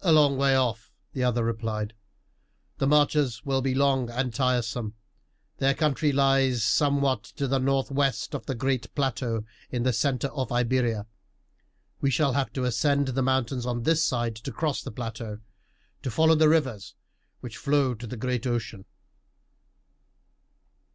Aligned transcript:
"A 0.00 0.12
long 0.12 0.38
way 0.38 0.56
off," 0.56 0.90
the 1.12 1.22
other 1.22 1.44
replied. 1.44 1.92
"The 2.78 2.86
marches 2.86 3.44
will 3.44 3.60
be 3.60 3.74
long 3.74 4.08
and 4.08 4.32
tiresome. 4.32 4.94
Their 5.58 5.74
country 5.74 6.10
lies 6.10 6.64
somewhat 6.64 7.24
to 7.24 7.46
the 7.46 7.58
northwest 7.58 8.32
of 8.34 8.46
the 8.46 8.54
great 8.54 8.94
plateau 8.94 9.44
in 9.70 9.82
the 9.82 9.92
centre 9.92 10.28
of 10.28 10.50
Iberia. 10.50 11.04
We 12.00 12.10
shall 12.10 12.32
have 12.32 12.50
to 12.54 12.64
ascend 12.64 13.08
the 13.08 13.20
mountains 13.20 13.66
on 13.66 13.82
this 13.82 14.02
side, 14.02 14.36
to 14.36 14.52
cross 14.52 14.80
the 14.80 14.90
plateau, 14.90 15.40
to 16.02 16.10
follow 16.10 16.34
the 16.34 16.48
rivers 16.48 16.94
which 17.40 17.58
flow 17.58 17.92
to 17.92 18.06
the 18.06 18.16
great 18.16 18.46
ocean." 18.46 18.86